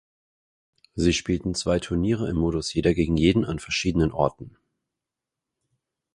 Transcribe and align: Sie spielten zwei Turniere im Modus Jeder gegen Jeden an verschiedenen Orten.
Sie 0.95 1.13
spielten 1.13 1.53
zwei 1.53 1.77
Turniere 1.79 2.27
im 2.27 2.35
Modus 2.35 2.73
Jeder 2.73 2.95
gegen 2.95 3.17
Jeden 3.17 3.45
an 3.45 3.59
verschiedenen 3.59 4.11
Orten. 4.11 4.57